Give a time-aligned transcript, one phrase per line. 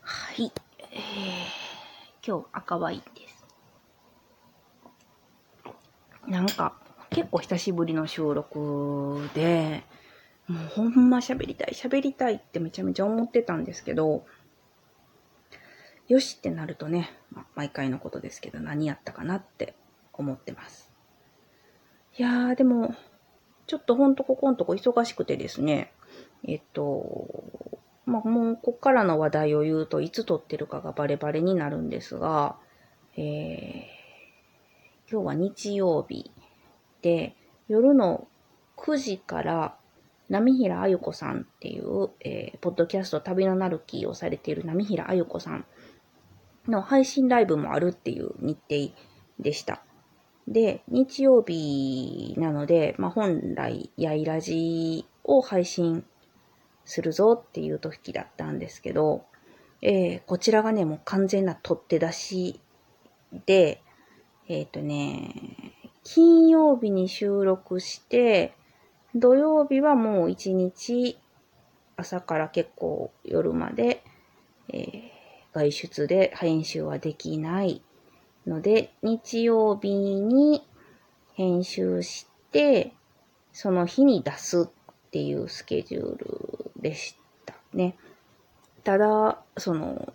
[0.00, 0.52] はい。
[0.90, 3.46] えー、今日赤ワインです。
[6.26, 6.74] なんか、
[7.10, 9.84] 結構久しぶりの収録で、
[10.48, 14.26] もうほんま喋りたい、喋りたいってめちゃめちゃ思ってたんですけど、
[16.08, 19.76] よしってなるとね、ま毎回のことですけど何やったかなって
[20.12, 20.90] 思ってます。
[22.18, 22.96] いやー、でも、
[23.66, 25.92] ちょっとほんとここんとこ忙しくてですね、
[26.46, 27.28] えっと、
[28.04, 32.56] まあ、もうこっからの話題を言うといつ撮ってるかがバレバレになるんですが、
[33.16, 36.30] えー、今日は日曜日
[37.02, 37.34] で、
[37.68, 38.28] 夜の
[38.76, 39.76] 9時から
[40.28, 45.64] 波平あゆこさんっていう、えー、ポッドキャスト旅のなるキーをされている波平あゆこさん
[46.68, 48.92] の配信ライブもあるっていう日程
[49.40, 49.82] でした。
[50.48, 56.04] で、日曜日なので、まあ、本来、やいらじを配信
[56.84, 59.24] するぞっていう時だったんですけど、
[59.82, 62.60] えー、こちらがね、もう完全な取って出し
[63.46, 63.82] で、
[64.48, 65.74] えっ、ー、とね、
[66.04, 68.54] 金曜日に収録して、
[69.14, 71.18] 土曜日はもう一日
[71.96, 74.02] 朝から結構夜まで、
[74.72, 75.16] えー
[75.56, 77.80] 外出で編集はできない。
[78.46, 80.66] ので、日曜日に
[81.34, 82.92] 編集して、
[83.52, 84.66] その日に出すっ
[85.10, 87.96] ていうスケジュールでしたね。
[88.84, 90.12] ただ、その、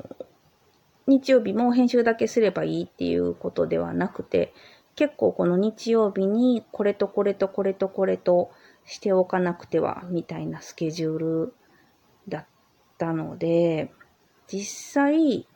[1.08, 4.54] 日曜日も編集だけすればいいっていうことではなくて、
[4.96, 8.52] 結構この日曜日にこれとこれとこれとこれと
[8.86, 11.54] しておかなくてはみたいなスケジュール
[12.28, 12.46] だっ
[12.98, 13.92] たので、
[14.48, 15.48] 実際、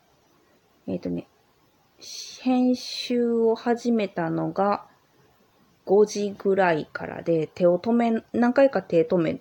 [0.88, 1.28] えっ、ー、とね、
[2.42, 4.86] 編集を始めたのが
[5.86, 9.40] 5時ぐらいからで、手を止め、何回か手止め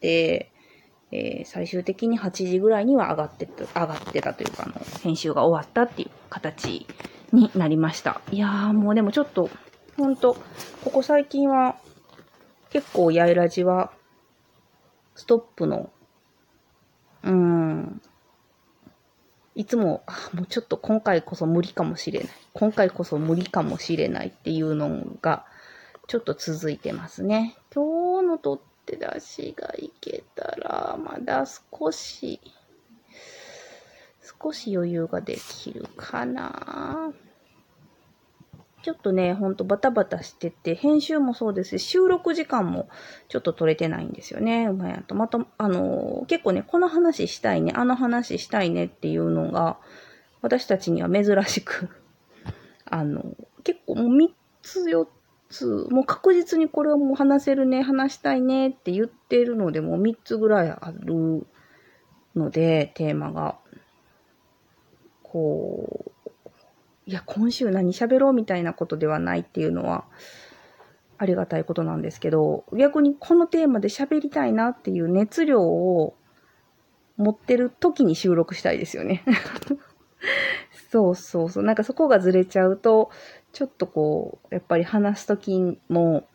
[0.00, 0.50] て、
[1.12, 6.86] えー、最終的に8時ぐらいには上がってた、上がってたというか、あの、編集が終わったっていう形
[7.32, 8.20] になりました。
[8.30, 9.48] いやーもうでもちょっと、
[9.96, 10.36] ほんと、
[10.84, 11.76] ここ最近は、
[12.70, 13.92] 結構やいらじは、
[15.14, 15.90] ストップの、
[17.22, 18.02] うん、
[19.54, 20.02] いつも、
[20.32, 22.28] もうちょっと今回こそ無理かもしれない。
[22.54, 25.44] 今回こそ無理かもしれないっていうのが、
[26.06, 27.56] ちょっと続いてますね。
[27.74, 32.40] 今日の取って出しがいけたら、まだ少し、
[34.42, 37.12] 少し余裕ができるかな。
[38.82, 42.88] ちょっとね、ほんとバタバタしてて、編集もそうですし、収録時間も
[43.28, 44.66] ちょっと取れてないんですよね。
[44.66, 45.14] うまやと。
[45.14, 49.78] また、あの、結構ね、この話したいね、あの話したいねっていうのが、
[50.40, 51.88] 私たちには珍しく
[52.84, 53.22] あの、
[53.62, 54.30] 結構もう3
[54.62, 55.06] つ4
[55.48, 61.46] つ、もう確実にこれはもう話せるね、話したいねって言ってるので、もう3つぐらいある
[62.34, 63.58] ので、テーマが。
[65.22, 66.11] こう、
[67.06, 70.04] いや、今週何喋ろうみたいなことではないっていうのは、
[71.18, 76.16] ありがたいことなんですけど、逆にこのテーマで喋りたいなっていう熱量を
[77.16, 79.24] 持ってる時に収録したいですよね。
[80.90, 81.64] そうそうそう。
[81.64, 83.10] なんかそこがずれちゃうと、
[83.52, 86.26] ちょっとこう、やっぱり話す時も、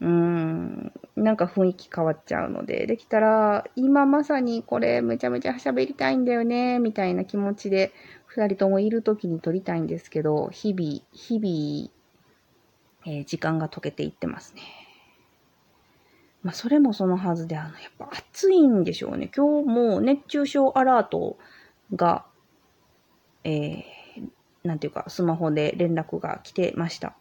[0.00, 7.92] うん、なんか雰囲気変わっちゃうので、できたら、今まさにこれめちゃめちゃ喋りたいんだよね、みたいな気持ちで
[8.26, 14.62] 二人ともいる時に撮りたいんですけど、日々、日々、えー、時間が溶けていってますね。
[16.42, 19.30] まあ、それもそのはずで、あの、やっぱ暑いんでしょうね。
[19.34, 21.38] 今日も熱中症アラート
[21.94, 22.26] が、
[23.44, 24.28] えー、
[24.62, 27.16] なんていうか、スマホで連絡が来てました。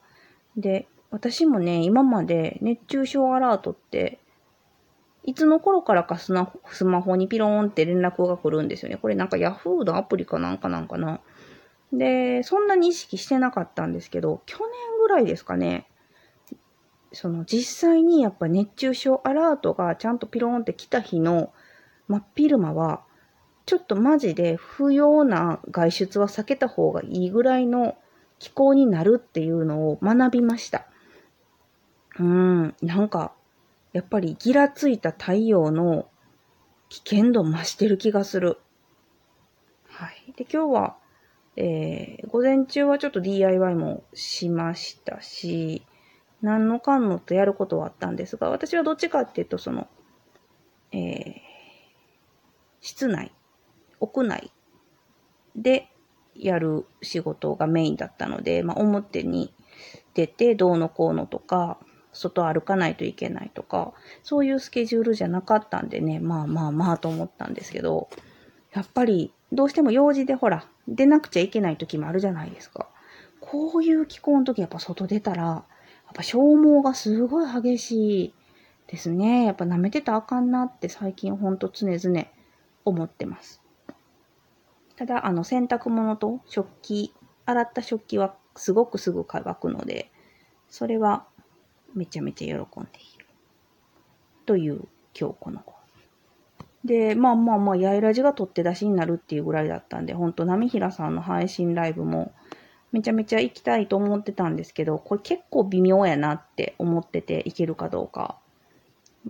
[0.57, 4.19] で、私もね、今まで熱中症アラートって
[5.23, 8.97] いつの頃からかスマホにピローンって連絡が来るんですよね。
[8.97, 11.21] これなんか Yahoo のアプリかなんかなんかな。
[11.93, 14.67] で、そんなに意識してなかったんですけど、去年
[14.99, 15.87] ぐらいですかね。
[17.13, 21.53] その実際にやっぱ熱中症アラートがちゃんとピローンって来た日の
[22.09, 23.05] 真っ昼間は、
[23.65, 27.95] ちょっとマジで不要な外出は避けた方がいいぐらいの
[28.37, 30.87] 気候になるっていうのを学びました。
[32.19, 33.33] うん、なんか
[33.95, 36.09] やっぱりギラついた太陽の
[36.89, 38.57] 危険度増してる気がする。
[39.87, 40.33] はい。
[40.35, 40.97] で、今日は、
[41.55, 45.85] えー、午前中はちょっと DIY もしましたし、
[46.41, 49.87] 何のかんのとやることはあったんですが、私はどっちかっていうと、その、
[50.91, 51.41] えー、
[52.81, 53.31] 室内、
[54.01, 54.51] 屋内
[55.55, 55.89] で
[56.35, 59.53] やる仕事がメインだったので、まあ、表に
[60.13, 61.79] 出てどうのこうのとか、
[62.15, 68.09] 外歩かないといけないとか、そういうスケジュールじゃなかったんでね、まあまあまあと思ったんですけど、
[68.73, 72.87] やっぱりどうしても用事でほら、出なくちゃいけない時もあるじゃないですか。
[73.39, 75.63] こういう気候の時やっぱ外出たら、やっ
[76.13, 78.33] ぱ消耗がすごい激しい
[78.87, 79.45] ですね。
[79.45, 82.25] やっぱ舐めてたらあかんなって最近ほんと常々
[82.85, 83.61] 思ってます。
[84.95, 87.13] ただ、あの、洗濯物と食器、
[87.45, 90.11] 洗った食器はすごくすぐ乾くので、
[90.69, 91.27] それは
[91.95, 93.25] めちゃめちゃ喜んでいる。
[94.45, 94.87] という
[95.19, 95.73] 今日この子。
[96.83, 102.31] で、まあまあまあ、やいらじが取って出しになるっていうぐらいだったんで、ほんと、波平さんの配信ライブも
[102.91, 108.37] めちゃめちゃ行きたいと思ってたんですけど、これ結構微妙やなって思ってていけるかどうか。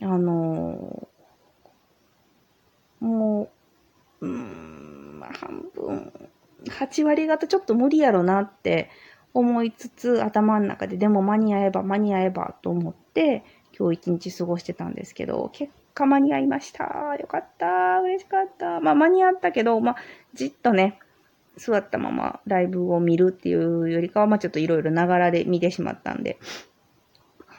[0.02, 3.50] あのー、も
[4.20, 6.12] う、うん、まあ半分、
[6.66, 8.90] 8割方ちょっと無理やろなって
[9.36, 13.44] 思いつつ、頭の中ででも間に合えば間に合えばと思って、
[13.78, 17.16] 今日一日過ごしてたんですけど、結果間に合いました。
[17.20, 18.00] よかった。
[18.02, 18.80] 嬉しかった。
[18.80, 19.96] まあ間に合ったけど、まあ
[20.34, 21.00] じっとね、
[21.58, 26.40] 座ったままライブを見るっていうよりかは、まあちょっといろいろながらで見てしまったんで、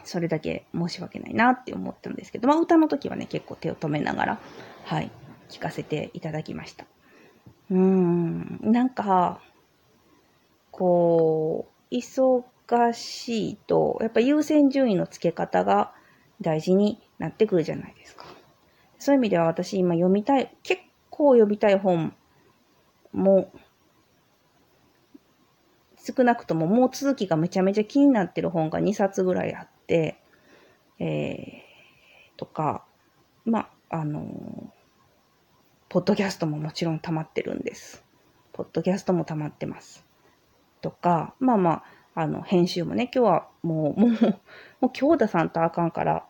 [0.04, 4.40] それだけ申し訳ないなって思ったんですけど、まあ歌の時はね、結構手を止めながら、
[4.84, 5.10] はい、
[5.50, 6.86] 聞かせていただきました。
[7.70, 9.40] うーん、なんか、
[10.76, 12.44] こう、忙
[12.92, 15.94] しいと、やっぱ優先順位の付け方が
[16.42, 18.26] 大事になってくるじゃないですか。
[18.98, 22.14] そういう意味では私今読みたい、結構読みたい本
[23.14, 23.50] も、
[25.96, 30.20] 少なくとももう続きがめちゃめちゃ気になってる本が2冊ぐらいあって、
[30.98, 32.84] えー、とか、
[33.46, 34.24] まあ、あのー、
[35.88, 38.04] ポッドキャストももちろん溜まってるんです。
[38.52, 40.05] ポッドキャストも溜まってます。
[40.80, 41.70] とか、まあま
[42.14, 44.10] あ、あの、編集もね、今日はもう、 もう、
[44.80, 46.26] もう京田さんとあかんから、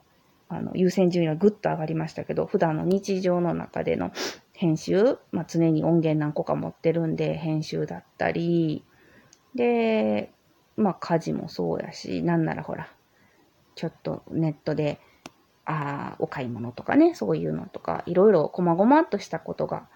[0.48, 4.12] あの、優先順位はぐっと上がりましたけど、普段の日常の中での
[4.52, 8.84] 編集、まあ常に音源何個か持ってるんで、編集だったり、
[9.54, 10.32] で、
[10.76, 12.88] まあ家事もそうやし、なんならほら、
[13.74, 15.00] ちょっとネットで、
[15.64, 19.88] ああ、お買い物とかね、そういうのとか、いろいろ細々としたことが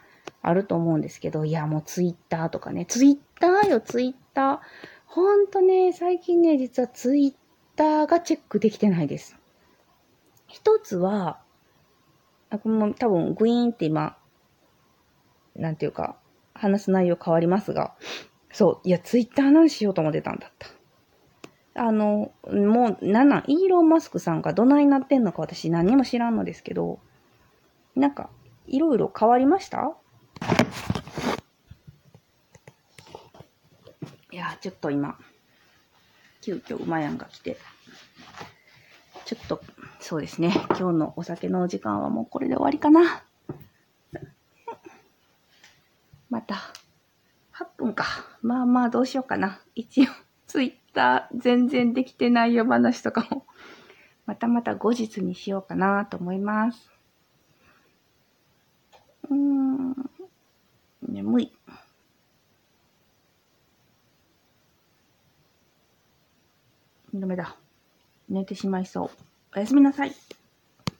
[0.43, 4.59] あると思うんですけど、いや、もうツイッターとかね、ツイッターよ、ツイッター。
[5.07, 7.35] ほんとね、最近ね、実はツイッ
[7.77, 9.37] ターがチェックできてないです。
[10.47, 11.41] 一つは、
[12.49, 14.17] あこの多分グイーンって今、
[15.57, 16.17] なんていうか、
[16.55, 17.95] 話す内容変わりますが、
[18.53, 20.69] そう、いや、ツイッター何しようと思ってたんだった。
[21.83, 26.99] あの、もう、な、イーロン・マスクさんがどないなってんのか私何も知らんのですけど、
[27.95, 28.29] なんか、
[28.67, 29.97] いろいろ変わりました？
[34.33, 35.19] いや、ちょっと今、
[36.41, 37.57] 急遽うまやんが来て、
[39.25, 39.61] ちょっと、
[39.99, 43.25] そうですね、今日のお酒のお時間はもうこれで終わりかな。
[46.31, 46.55] また、
[47.53, 48.05] 8分か。
[48.41, 49.61] まあまあどうしようかな。
[49.75, 50.07] 一応、
[50.47, 53.47] ツイッター全然できてないよ話とかも、
[54.27, 56.91] またまた後日にしようかなと思います。
[59.29, 60.11] うーん、
[61.03, 61.53] 眠い。
[67.15, 67.57] ダメだ。
[68.29, 69.11] 寝てしまいそう。
[69.57, 70.15] おやすみなさい。